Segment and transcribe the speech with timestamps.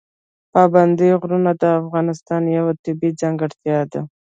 [0.53, 4.01] پابندی غرونه د افغانستان یوه طبیعي ځانګړتیا ده.